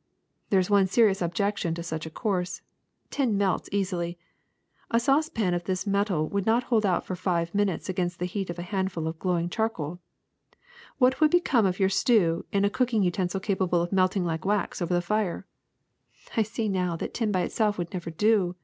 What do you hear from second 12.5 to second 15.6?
in^ a cooking utensil capable of melting like wax over the fire!"